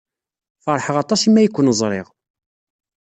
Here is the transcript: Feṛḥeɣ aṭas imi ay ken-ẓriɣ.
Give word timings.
Feṛḥeɣ 0.63 0.95
aṭas 1.03 1.21
imi 1.27 1.39
ay 1.41 1.47
ken-ẓriɣ. 1.49 2.07